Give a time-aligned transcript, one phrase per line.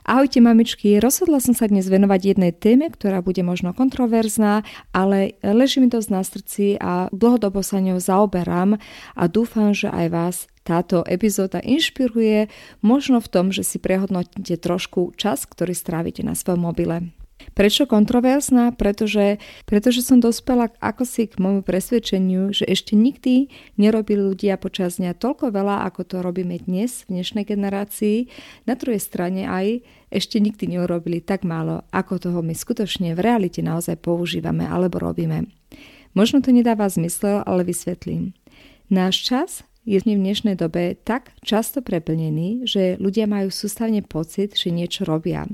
[0.00, 4.64] Ahojte mamičky, rozhodla som sa dnes venovať jednej téme, ktorá bude možno kontroverzná,
[4.96, 8.80] ale leží mi dosť na srdci a dlhodobo sa ňou zaoberám
[9.12, 12.48] a dúfam, že aj vás táto epizóda inšpiruje
[12.80, 17.12] možno v tom, že si prehodnotíte trošku čas, ktorý strávite na svojom mobile.
[17.54, 18.72] Prečo kontroverzná?
[18.74, 25.02] Pretože, pretože som dospela ako si k môjmu presvedčeniu, že ešte nikdy nerobili ľudia počas
[25.02, 28.30] dňa toľko veľa, ako to robíme dnes v dnešnej generácii.
[28.64, 33.62] Na druhej strane aj ešte nikdy neurobili tak málo, ako toho my skutočne v realite
[33.62, 35.46] naozaj používame alebo robíme.
[36.14, 38.34] Možno to nedáva zmysel, ale vysvetlím.
[38.90, 39.50] Náš čas
[39.86, 45.46] je v dnešnej dobe tak často preplnený, že ľudia majú sústavne pocit, že niečo robia.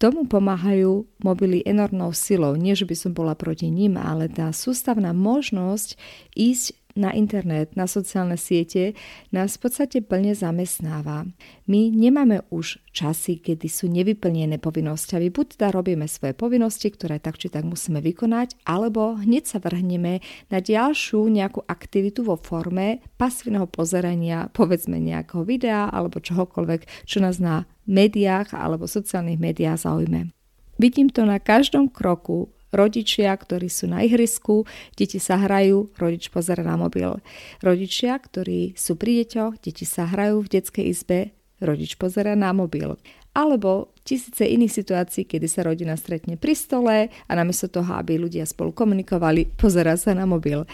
[0.00, 2.56] Tomu pomáhajú mobily enormnou silou.
[2.56, 6.00] Nie, že by som bola proti ním, ale tá sústavná možnosť
[6.32, 8.92] ísť na internet, na sociálne siete
[9.32, 11.24] nás v podstate plne zamestnáva.
[11.64, 15.32] My nemáme už časy, kedy sú nevyplnené povinnosťami.
[15.32, 20.20] Buď teda robíme svoje povinnosti, ktoré tak či tak musíme vykonať, alebo hneď sa vrhneme
[20.52, 27.40] na ďalšiu nejakú aktivitu vo forme pasívneho pozerania, povedzme nejakého videa alebo čohokoľvek, čo nás
[27.40, 30.30] na médiách alebo sociálnych médiách zaujme.
[30.80, 34.62] Vidím to na každom kroku Rodičia, ktorí sú na ihrisku,
[34.94, 37.18] deti sa hrajú, rodič pozera na mobil.
[37.66, 42.94] Rodičia, ktorí sú pri deťoch, deti sa hrajú v detskej izbe, rodič pozera na mobil.
[43.34, 48.46] Alebo tisíce iných situácií, kedy sa rodina stretne pri stole a namiesto toho, aby ľudia
[48.46, 50.66] spolu komunikovali, pozera sa na mobil.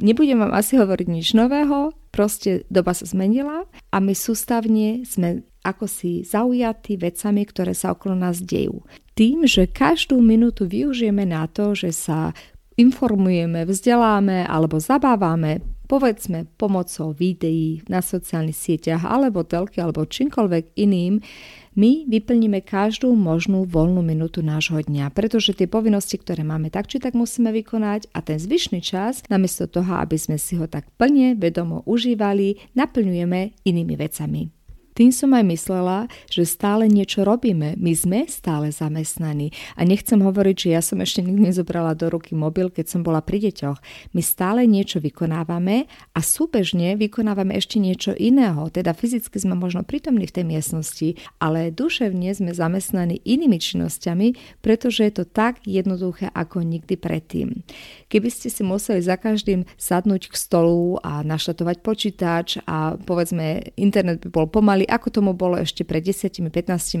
[0.00, 5.84] Nebudem vám asi hovoriť nič nového, proste doba sa zmenila a my sústavne sme ako
[5.84, 8.80] si zaujatí vecami, ktoré sa okolo nás dejú
[9.20, 12.32] tým, že každú minútu využijeme na to, že sa
[12.80, 21.20] informujeme, vzdeláme alebo zabávame, povedzme pomocou videí na sociálnych sieťach alebo telky alebo čímkoľvek iným,
[21.76, 26.96] my vyplníme každú možnú voľnú minútu nášho dňa, pretože tie povinnosti, ktoré máme tak či
[26.96, 31.36] tak musíme vykonať a ten zvyšný čas, namiesto toho, aby sme si ho tak plne
[31.36, 34.59] vedomo užívali, naplňujeme inými vecami.
[34.94, 37.78] Tým som aj myslela, že stále niečo robíme.
[37.78, 39.54] My sme stále zamestnaní.
[39.78, 43.22] A nechcem hovoriť, že ja som ešte nikdy nezobrala do ruky mobil, keď som bola
[43.22, 43.78] pri deťoch.
[44.12, 48.68] My stále niečo vykonávame a súbežne vykonávame ešte niečo iného.
[48.68, 51.08] Teda fyzicky sme možno prítomní v tej miestnosti,
[51.38, 57.62] ale duševne sme zamestnaní inými činnosťami, pretože je to tak jednoduché ako nikdy predtým.
[58.10, 64.20] Keby ste si museli za každým sadnúť k stolu a naštatovať počítač a povedzme internet
[64.26, 66.50] by bol pomalý, ako tomu bolo ešte pred 10-15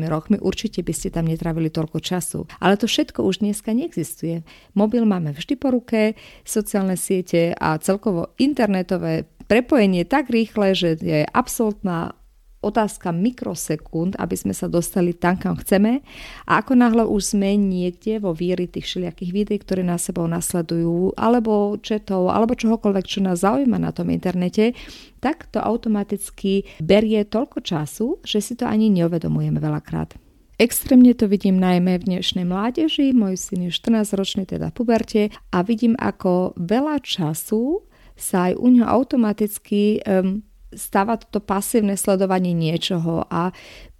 [0.06, 2.46] rokmi, určite by ste tam netravili toľko času.
[2.62, 4.46] Ale to všetko už dneska neexistuje.
[4.78, 6.14] Mobil máme vždy po ruke,
[6.46, 12.14] sociálne siete a celkovo internetové prepojenie tak rýchle, že je absolútna
[12.60, 16.04] otázka mikrosekúnd, aby sme sa dostali tam, kam chceme.
[16.44, 21.16] A ako náhle už sme niekde vo víri tých všelijakých videí, ktoré nás sebou nasledujú,
[21.16, 24.76] alebo četov, alebo čohokoľvek, čo nás zaujíma na tom internete,
[25.24, 30.16] tak to automaticky berie toľko času, že si to ani neuvedomujeme veľakrát.
[30.60, 35.64] Extrémne to vidím najmä v dnešnej mládeži, môj syn je 14-ročný, teda v puberte, a
[35.64, 43.26] vidím, ako veľa času sa aj u ňo automaticky um, stáva toto pasívne sledovanie niečoho
[43.26, 43.50] a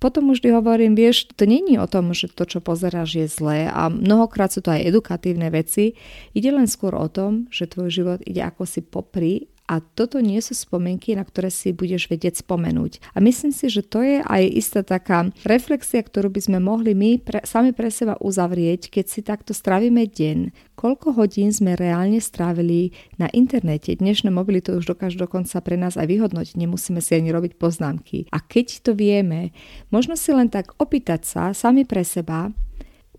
[0.01, 3.93] potom už hovorím, vieš, to není o tom, že to, čo pozeráš, je zlé a
[3.93, 5.99] mnohokrát sú to aj edukatívne veci.
[6.33, 10.43] Ide len skôr o tom, že tvoj život ide ako si popri a toto nie
[10.43, 13.15] sú spomienky, na ktoré si budeš vedieť spomenúť.
[13.15, 17.23] A myslím si, že to je aj istá taká reflexia, ktorú by sme mohli my
[17.23, 20.75] pre, sami pre seba uzavrieť, keď si takto stravíme deň.
[20.75, 23.95] Koľko hodín sme reálne strávili na internete?
[23.95, 28.27] Dnešné mobily to už dokážu dokonca pre nás aj vyhodnotiť, nemusíme si ani robiť poznámky.
[28.35, 29.55] A keď to vieme,
[29.95, 32.51] možno si len tak opýtať sa sami pre seba,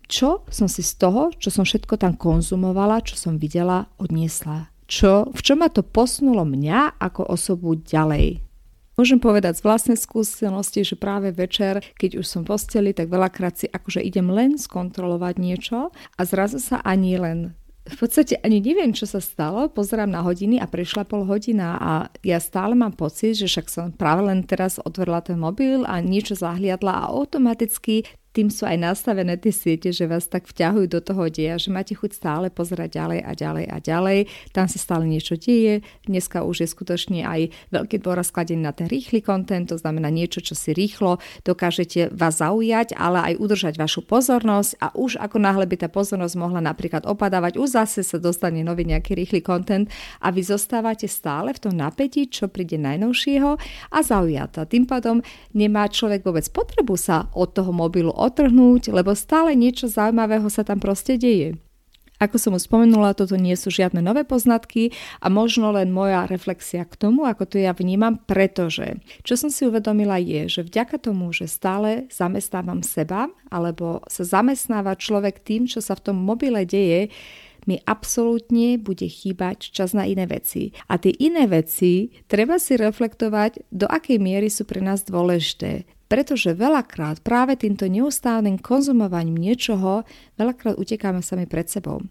[0.04, 5.32] čo som si z toho, čo som všetko tam konzumovala, čo som videla, odniesla čo,
[5.32, 8.44] v čom ma to posunulo mňa ako osobu ďalej.
[8.92, 13.56] Môžem povedať z vlastnej skúsenosti, že práve večer, keď už som v posteli, tak veľakrát
[13.56, 18.94] si akože idem len skontrolovať niečo a zrazu sa ani len v podstate ani neviem,
[18.94, 21.92] čo sa stalo, pozerám na hodiny a prišla pol hodina a
[22.22, 26.38] ja stále mám pocit, že však som práve len teraz otvorila ten mobil a niečo
[26.38, 31.28] zahliadla a automaticky tým sú aj nastavené tie siete, že vás tak vťahujú do toho
[31.28, 34.18] deja, že máte chuť stále pozerať ďalej a ďalej a ďalej.
[34.56, 35.84] Tam sa stále niečo deje.
[36.08, 40.40] Dneska už je skutočne aj veľký dôraz skladený na ten rýchly kontent, to znamená niečo,
[40.40, 45.68] čo si rýchlo dokážete vás zaujať, ale aj udržať vašu pozornosť a už ako náhle
[45.68, 49.92] by tá pozornosť mohla napríklad opadávať, už zase sa dostane nový nejaký rýchly kontent
[50.24, 53.50] a vy zostávate stále v tom napätí, čo príde najnovšieho
[53.92, 54.64] a zaujatá.
[54.64, 55.20] Tým pádom
[55.52, 60.78] nemá človek vôbec potrebu sa od toho mobilu otrhnúť, lebo stále niečo zaujímavého sa tam
[60.78, 61.58] proste deje.
[62.22, 66.86] Ako som už spomenula, toto nie sú žiadne nové poznatky a možno len moja reflexia
[66.86, 71.34] k tomu, ako to ja vnímam, pretože čo som si uvedomila je, že vďaka tomu,
[71.34, 77.10] že stále zamestnávam seba alebo sa zamestnáva človek tým, čo sa v tom mobile deje,
[77.66, 80.74] mi absolútne bude chýbať čas na iné veci.
[80.90, 86.52] A tie iné veci treba si reflektovať, do akej miery sú pre nás dôležité pretože
[86.52, 90.04] veľakrát práve týmto neustálnym konzumovaním niečoho
[90.36, 92.04] veľakrát utekáme sami pred sebou.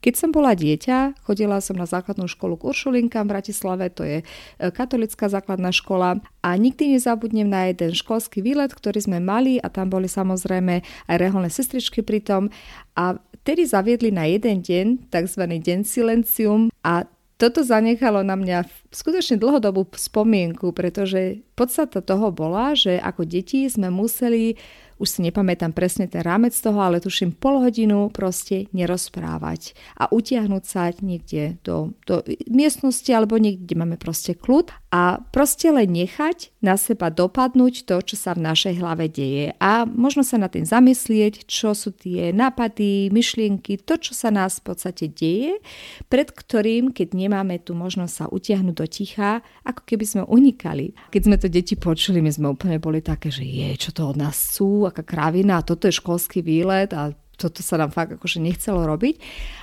[0.00, 4.22] Keď som bola dieťa, chodila som na základnú školu k Uršulinkám v Bratislave, to je
[4.22, 4.24] e,
[4.70, 9.90] katolická základná škola a nikdy nezabudnem na jeden školský výlet, ktorý sme mali a tam
[9.92, 10.80] boli samozrejme
[11.10, 12.54] aj reholné sestričky pri tom
[12.96, 15.42] a tedy zaviedli na jeden deň tzv.
[15.42, 17.04] deň silencium a
[17.40, 23.88] toto zanechalo na mňa skutočne dlhodobú spomienku, pretože podstata toho bola, že ako deti sme
[23.88, 24.58] museli
[25.00, 30.64] už si nepamätám presne ten rámec toho, ale tuším pol hodinu proste nerozprávať a utiahnuť
[30.68, 32.20] sa niekde do, do
[32.52, 37.96] miestnosti alebo niekde, kde máme proste kľud a proste len nechať na seba dopadnúť to,
[38.04, 42.36] čo sa v našej hlave deje a možno sa na tým zamyslieť, čo sú tie
[42.36, 45.64] nápady, myšlienky, to, čo sa nás v podstate deje,
[46.12, 50.96] pred ktorým, keď nemáme tu možnosť sa utiahnuť do ticha, ako keby sme unikali.
[51.12, 54.16] Keď sme to deti počuli, my sme úplne boli také, že je, čo to od
[54.16, 58.36] nás sú, aká kravina a toto je školský výlet a toto sa nám fakt akože
[58.36, 59.16] nechcelo robiť.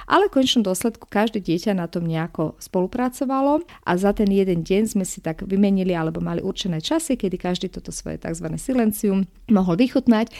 [0.09, 4.97] Ale v končnom dôsledku každé dieťa na tom nejako spolupracovalo a za ten jeden deň
[4.97, 8.49] sme si tak vymenili alebo mali určené časy, kedy každý toto svoje tzv.
[8.57, 10.33] silencium mohol vychutnať.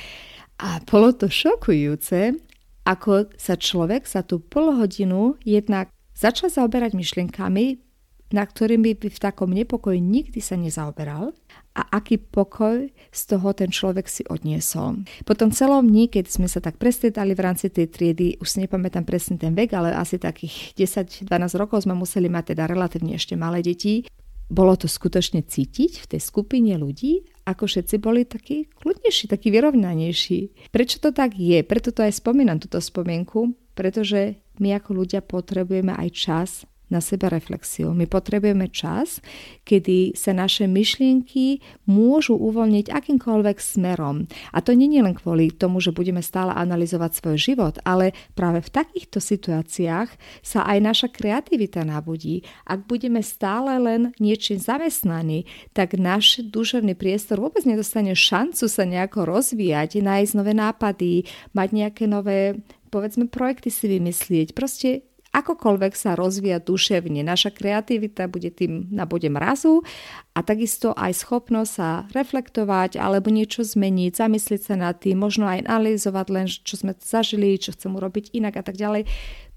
[0.57, 2.33] A bolo to šokujúce,
[2.89, 7.77] ako sa človek za tú pol hodinu jednak začal zaoberať myšlienkami,
[8.31, 11.31] na ktorými by v takom nepokoji nikdy sa nezaoberal
[11.77, 15.05] a aký pokoj z toho ten človek si odniesol.
[15.23, 18.57] Po tom celom dni, keď sme sa tak prestretali v rámci tej triedy, už si
[18.65, 23.37] nepamätám presne ten vek, ale asi takých 10-12 rokov sme museli mať teda relatívne ešte
[23.37, 24.03] malé deti,
[24.47, 30.71] bolo to skutočne cítiť v tej skupine ľudí, ako všetci boli takí kľudnejší, takí vyrovnanejší.
[30.71, 31.59] Prečo to tak je?
[31.67, 36.49] Preto to aj spomínam, túto spomienku, pretože my ako ľudia potrebujeme aj čas
[36.87, 37.91] na seba reflexiu.
[37.91, 39.19] My potrebujeme čas,
[39.67, 44.27] kedy sa naše myšlienky môžu uvoľniť akýmkoľvek smerom.
[44.55, 48.63] A to nie je len kvôli tomu, že budeme stále analyzovať svoj život, ale práve
[48.63, 52.47] v takýchto situáciách sa aj naša kreativita nabudí.
[52.63, 55.43] Ak budeme stále len niečím zamestnaní,
[55.75, 62.03] tak náš duševný priestor vôbec nedostane šancu sa nejako rozvíjať, nájsť nové nápady, mať nejaké
[62.07, 62.55] nové
[62.87, 64.55] povedzme projekty si vymyslieť.
[64.55, 65.03] Proste
[65.37, 67.21] akokoľvek sa rozvíja duševne.
[67.21, 69.85] Naša kreativita bude tým na bode mrazu
[70.33, 75.69] a takisto aj schopnosť sa reflektovať alebo niečo zmeniť, zamyslieť sa nad tým, možno aj
[75.69, 79.05] analyzovať len, čo sme zažili, čo chcem urobiť inak a tak ďalej.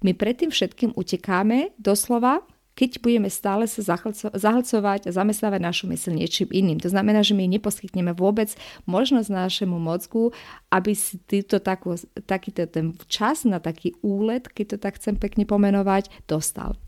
[0.04, 2.44] My predtým všetkým utekáme doslova
[2.80, 3.84] keď budeme stále sa
[4.32, 6.80] zahlcovať a zamestnávať našu mysl niečím iným.
[6.80, 8.56] To znamená, že my neposkytneme vôbec
[8.88, 10.32] možnosť našemu mozgu,
[10.72, 11.92] aby si týto takú,
[12.24, 16.80] takýto ten čas na taký úlet, keď to tak chcem pekne pomenovať, dostal.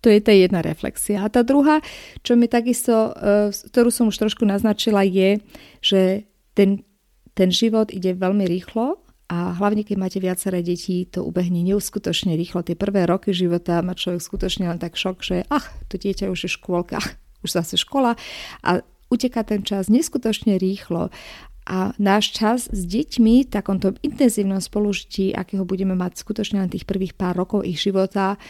[0.00, 1.20] To je tá jedna reflexia.
[1.20, 1.84] A tá druhá,
[2.24, 5.44] čo mi takisto, e, ktorú som už trošku naznačila, je,
[5.84, 6.24] že
[6.56, 6.88] ten,
[7.36, 8.96] ten život ide veľmi rýchlo
[9.28, 12.64] a hlavne keď máte viaceré detí, to ubehne neuskutočne rýchlo.
[12.64, 16.48] Tie prvé roky života má človek skutočne len tak šok, že ach, to dieťa už
[16.48, 16.96] je škôlka,
[17.44, 18.16] už zase škola
[18.64, 18.80] a
[19.12, 21.12] uteká ten čas neskutočne rýchlo.
[21.68, 26.88] A náš čas s deťmi v takomto intenzívnom spolužití, akého budeme mať skutočne len tých
[26.88, 28.40] prvých pár rokov ich života,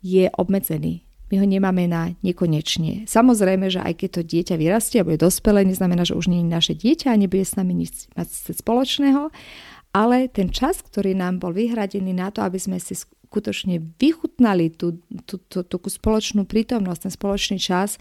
[0.00, 1.04] je obmedzený.
[1.28, 3.04] My ho nemáme na nekonečne.
[3.04, 6.48] Samozrejme, že aj keď to dieťa vyrastie a bude dospelé, neznamená, že už nie je
[6.48, 9.28] naše dieťa a nebude s nami nič mať spoločného,
[9.92, 15.00] ale ten čas, ktorý nám bol vyhradený na to, aby sme si skutočne vychutnali tú,
[15.24, 18.00] tú, tú, tú spoločnú prítomnosť, ten spoločný čas,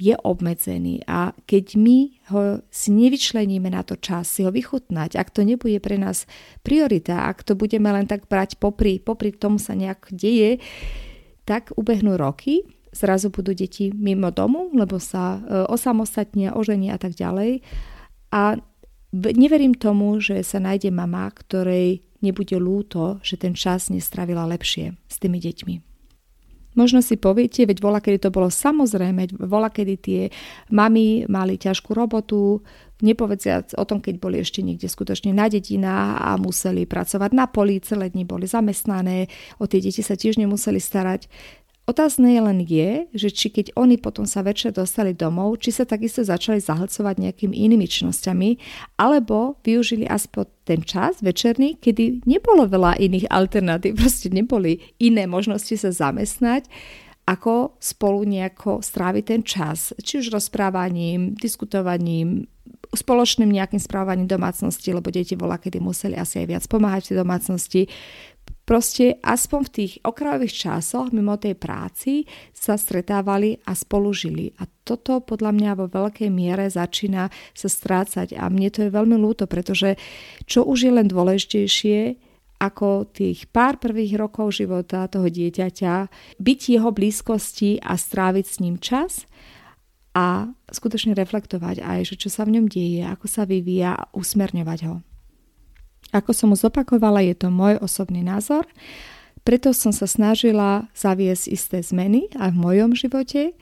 [0.00, 1.98] je obmedzený a keď my
[2.32, 6.24] ho si nevyčleníme na to čas si ho vychutnať, ak to nebude pre nás
[6.64, 10.56] priorita, ak to budeme len tak brať popri, popri tom sa nejak deje,
[11.44, 12.64] tak ubehnú roky,
[12.96, 17.60] zrazu budú deti mimo domu, lebo sa e, osamostatnia, oženia a tak ďalej.
[18.32, 18.56] A
[19.12, 25.16] neverím tomu, že sa nájde mama, ktorej nebude lúto, že ten čas nestravila lepšie s
[25.18, 25.90] tými deťmi.
[26.78, 30.22] Možno si poviete, veď vola, kedy to bolo samozrejme, vola, kedy tie
[30.70, 32.62] mami mali ťažkú robotu,
[33.02, 37.82] nepovediac o tom, keď boli ešte niekde skutočne na dedinách a museli pracovať na poli,
[37.82, 39.26] celé dni boli zamestnané,
[39.58, 41.26] o tie deti sa tiež nemuseli starať.
[41.88, 45.82] Otázne je len je, že či keď oni potom sa večer dostali domov, či sa
[45.82, 48.50] takisto začali zahlcovať nejakými inými činnosťami,
[49.00, 55.74] alebo využili aspoň ten čas večerný, kedy nebolo veľa iných alternatív, proste neboli iné možnosti
[55.74, 56.70] sa zamestnať,
[57.26, 62.50] ako spolu nejako stráviť ten čas, či už rozprávaním, diskutovaním,
[62.90, 67.82] spoločným nejakým správaním domácnosti, lebo deti bola, kedy museli asi aj viac pomáhať v domácnosti.
[68.70, 74.54] Proste aspoň v tých okrajových časoch mimo tej práci sa stretávali a spolu žili.
[74.62, 79.18] A toto podľa mňa vo veľkej miere začína sa strácať a mne to je veľmi
[79.18, 79.98] ľúto, pretože
[80.46, 82.22] čo už je len dôležitejšie,
[82.62, 85.94] ako tých pár prvých rokov života toho dieťaťa,
[86.38, 89.26] byť jeho blízkosti a stráviť s ním čas
[90.14, 94.80] a skutočne reflektovať aj, že čo sa v ňom deje, ako sa vyvíja a usmerňovať
[94.86, 95.02] ho.
[96.10, 98.66] Ako som už zopakovala, je to môj osobný názor,
[99.40, 103.56] preto som sa snažila zaviesť isté zmeny aj v mojom živote.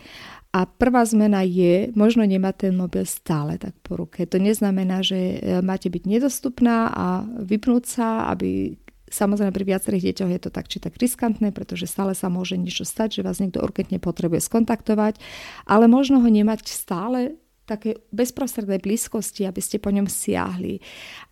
[0.48, 4.24] A prvá zmena je, možno nemať ten mobil stále tak po ruke.
[4.24, 7.06] To neznamená, že e, máte byť nedostupná a
[7.44, 8.74] vypnúť sa, aby
[9.08, 12.84] Samozrejme pri viacerých deťoch je to tak či tak riskantné, pretože stále sa môže niečo
[12.84, 15.16] stať, že vás niekto urgentne potrebuje skontaktovať,
[15.64, 20.80] ale možno ho nemať stále také bezprostrednej blízkosti, aby ste po ňom siahli.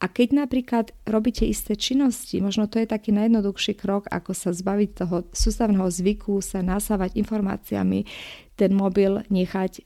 [0.05, 4.91] A keď napríklad robíte isté činnosti, možno to je taký najjednoduchší krok, ako sa zbaviť
[4.93, 8.05] toho sústavného zvyku, sa nasávať informáciami,
[8.61, 9.81] ten mobil nechať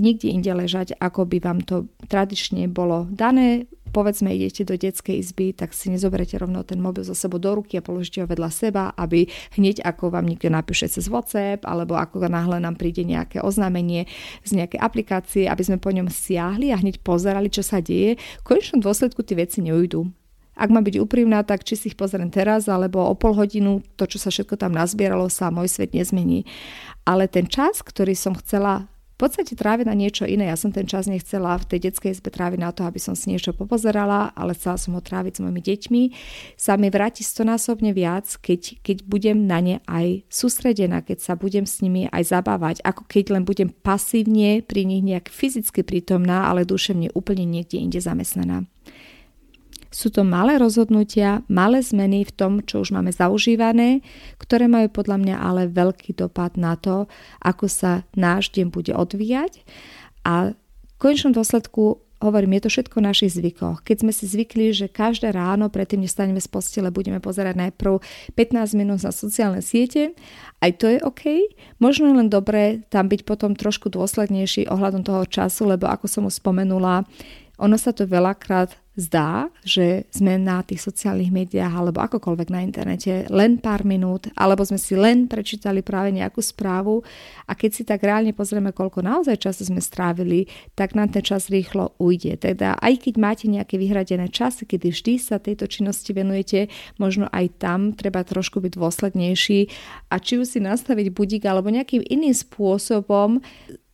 [0.00, 5.52] nikde inde ležať, ako by vám to tradične bolo dané povedzme idete do detskej izby,
[5.52, 8.94] tak si nezoberete rovno ten mobil zo sebou do ruky a položíte ho vedľa seba,
[8.94, 9.26] aby
[9.58, 14.06] hneď ako vám niekto napíše cez WhatsApp alebo ako náhle nám príde nejaké oznámenie
[14.46, 18.16] z nejakej aplikácie, aby sme po ňom siahli a hneď pozerali, čo sa deje.
[18.40, 20.06] V konečnom dôsledku tie veci neujdu.
[20.60, 24.04] Ak má byť úprimná, tak či si ich pozriem teraz alebo o pol hodinu, to,
[24.04, 26.44] čo sa všetko tam nazbieralo, sa môj svet nezmení.
[27.08, 28.89] Ale ten čas, ktorý som chcela
[29.20, 30.48] podstate tráviť na niečo iné.
[30.48, 33.28] Ja som ten čas nechcela v tej detskej izbe tráviť na to, aby som si
[33.28, 36.02] niečo popozerala, ale chcela som ho tráviť s mojimi deťmi.
[36.56, 41.68] Sa mi vráti stonásobne viac, keď, keď budem na ne aj sústredená, keď sa budem
[41.68, 46.64] s nimi aj zabávať, ako keď len budem pasívne pri nich nejak fyzicky prítomná, ale
[46.64, 48.64] duševne úplne niekde inde zamestnaná.
[49.90, 54.06] Sú to malé rozhodnutia, malé zmeny v tom, čo už máme zaužívané,
[54.38, 57.10] ktoré majú podľa mňa ale veľký dopad na to,
[57.42, 59.66] ako sa náš deň bude odvíjať.
[60.22, 63.80] A v konečnom dôsledku hovorím, je to všetko v našich zvykoch.
[63.80, 67.98] Keď sme si zvykli, že každé ráno, predtým, než staneme z postele, budeme pozerať najprv
[68.36, 70.12] 15 minút na sociálne siete,
[70.60, 71.50] aj to je OK.
[71.80, 76.22] Možno je len dobré tam byť potom trošku dôslednejší ohľadom toho času, lebo ako som
[76.28, 77.08] už spomenula,
[77.60, 83.24] ono sa to veľakrát zdá, že sme na tých sociálnych médiách alebo akokoľvek na internete
[83.32, 87.00] len pár minút, alebo sme si len prečítali práve nejakú správu
[87.48, 91.48] a keď si tak reálne pozrieme, koľko naozaj času sme strávili, tak nám ten čas
[91.48, 92.36] rýchlo ujde.
[92.36, 96.68] Teda aj keď máte nejaké vyhradené časy, kedy vždy sa tejto činnosti venujete,
[97.00, 99.60] možno aj tam treba trošku byť dôslednejší
[100.12, 103.40] a či už si nastaviť budík alebo nejakým iným spôsobom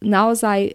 [0.03, 0.75] naozaj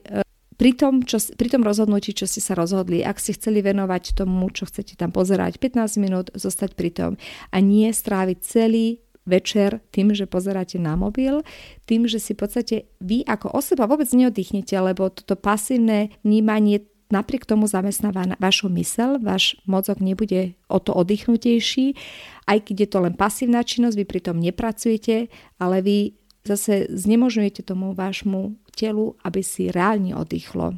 [0.62, 4.46] pri tom, čo, pri tom rozhodnutí, čo ste sa rozhodli, ak ste chceli venovať tomu,
[4.54, 7.12] čo chcete tam pozerať 15 minút, zostať pri tom.
[7.50, 11.42] A nie stráviť celý večer tým, že pozeráte na mobil,
[11.90, 17.50] tým, že si v podstate vy ako osoba vôbec neoddychnete, lebo toto pasívne vnímanie napriek
[17.50, 21.98] tomu zamestnáva vašu mysel, váš mozog nebude o to oddychnutejší,
[22.46, 25.28] aj keď je to len pasívna činnosť, vy pritom nepracujete,
[25.58, 30.78] ale vy zase znemožňujete tomu vášmu telu, aby si reálne oddychlo.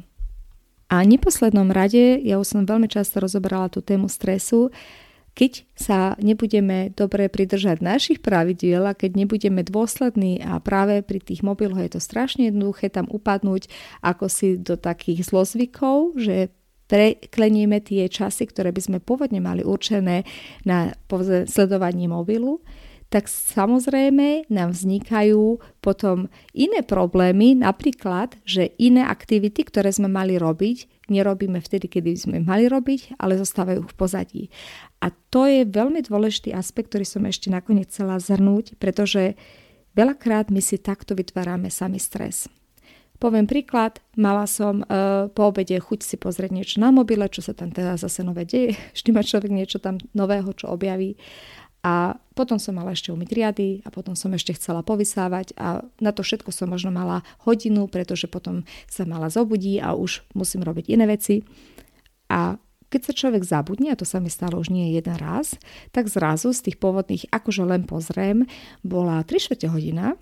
[0.92, 4.68] A v neposlednom rade, ja už som veľmi často rozoberala tú tému stresu,
[5.34, 11.42] keď sa nebudeme dobre pridržať našich pravidiel a keď nebudeme dôslední a práve pri tých
[11.42, 13.66] mobiloch je to strašne jednoduché tam upadnúť
[13.98, 16.54] ako si do takých zlozvykov, že
[16.86, 20.22] preklenieme tie časy, ktoré by sme pôvodne mali určené
[20.62, 20.94] na
[21.50, 22.62] sledovanie mobilu,
[23.08, 31.08] tak samozrejme nám vznikajú potom iné problémy, napríklad, že iné aktivity, ktoré sme mali robiť,
[31.12, 34.42] nerobíme vtedy, kedy sme mali robiť, ale zostávajú v pozadí.
[35.04, 39.36] A to je veľmi dôležitý aspekt, ktorý som ešte nakoniec chcela zhrnúť, pretože
[39.94, 42.48] veľakrát my si takto vytvárame sami stres.
[43.22, 44.84] Poviem príklad, mala som e,
[45.30, 48.74] po obede chuť si pozrieť niečo na mobile, čo sa tam teda zase nové deje,
[48.96, 51.14] vždy má človek niečo tam nového, čo objaví.
[51.84, 56.10] A potom som mala ešte umyť riady a potom som ešte chcela povysávať a na
[56.16, 60.88] to všetko som možno mala hodinu, pretože potom sa mala zobudí a už musím robiť
[60.88, 61.44] iné veci.
[62.32, 62.56] A
[62.88, 65.58] keď sa človek zabudne, a to sa mi stalo už nie jeden raz,
[65.90, 68.46] tak zrazu z tých pôvodných, akože len pozriem,
[68.86, 70.14] bola 3 čtvrte hodina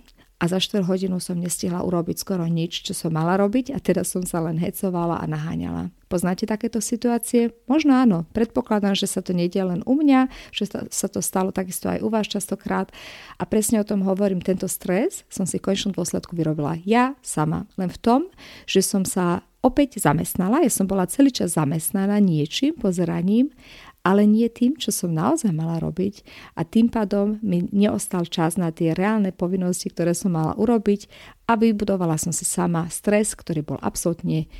[0.42, 4.02] a za 4 hodinu som nestihla urobiť skoro nič, čo som mala robiť a teda
[4.02, 5.94] som sa len hecovala a naháňala.
[6.10, 7.54] Poznáte takéto situácie?
[7.70, 8.26] Možno áno.
[8.34, 12.10] Predpokladám, že sa to nedie len u mňa, že sa to stalo takisto aj u
[12.10, 12.90] vás častokrát.
[13.38, 17.70] A presne o tom hovorím, tento stres som si v konečnom dôsledku vyrobila ja sama.
[17.78, 18.20] Len v tom,
[18.66, 20.66] že som sa opäť zamestnala.
[20.66, 23.54] Ja som bola celý čas zamestnaná niečím, pozeraním,
[24.02, 26.26] ale nie tým, čo som naozaj mala robiť
[26.58, 31.06] a tým pádom mi neostal čas na tie reálne povinnosti, ktoré som mala urobiť
[31.46, 34.50] a vybudovala som si sama stres, ktorý bol absolútne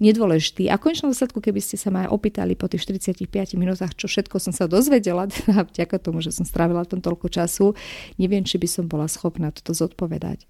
[0.00, 0.72] nedôležitý.
[0.72, 3.28] A v konečnom dôsledku, keby ste sa ma aj opýtali po tých 45
[3.60, 7.76] minútach, čo všetko som sa dozvedela, teda vďaka tomu, že som strávila tam toľko času,
[8.16, 10.48] neviem, či by som bola schopná toto zodpovedať.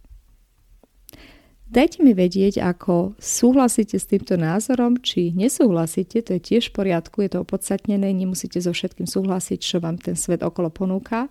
[1.71, 7.23] Dajte mi vedieť, ako súhlasíte s týmto názorom, či nesúhlasíte, to je tiež v poriadku,
[7.23, 11.31] je to opodstatnené, nemusíte so všetkým súhlasiť, čo vám ten svet okolo ponúka,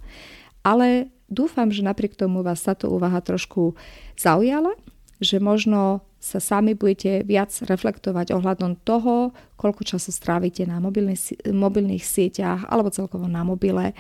[0.64, 3.76] ale dúfam, že napriek tomu vás táto úvaha trošku
[4.16, 4.72] zaujala,
[5.20, 12.04] že možno sa sami budete viac reflektovať ohľadom toho, koľko času strávite na mobilných, mobilných
[12.04, 13.92] sieťach alebo celkovo na mobile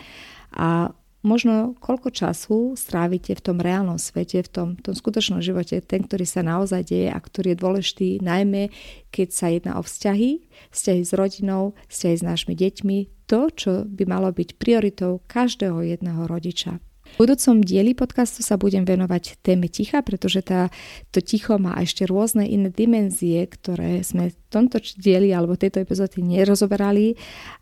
[0.55, 6.03] a možno koľko času strávite v tom reálnom svete, v tom, tom skutočnom živote, ten,
[6.03, 8.71] ktorý sa naozaj deje a ktorý je dôležitý, najmä
[9.11, 12.97] keď sa jedná o vzťahy, vzťahy s rodinou, vzťahy s našimi deťmi,
[13.29, 16.81] to, čo by malo byť prioritou každého jedného rodiča.
[17.15, 20.71] V budúcom dieli podcastu sa budem venovať téme ticha, pretože tá,
[21.11, 26.25] to ticho má ešte rôzne iné dimenzie, ktoré sme v tomto dieli alebo tejto epizódy
[26.25, 27.19] nerozoberali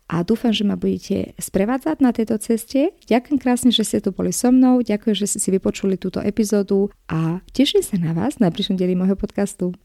[0.08, 2.96] a dúfam, že ma budete sprevádzať na tejto ceste.
[3.10, 6.88] Ďakujem krásne, že ste tu boli so mnou, ďakujem, že ste si vypočuli túto epizódu
[7.10, 9.76] a teším sa na vás na príšom dieli môjho podcastu.